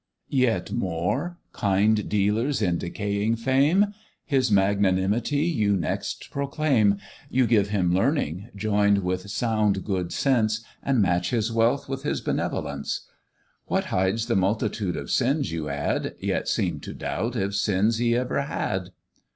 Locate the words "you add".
15.51-16.15